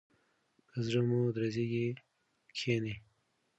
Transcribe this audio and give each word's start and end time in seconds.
که 0.69 0.77
زړه 0.85 1.01
مو 1.09 1.19
درزیږي 1.35 1.85
کښینئ. 2.55 2.95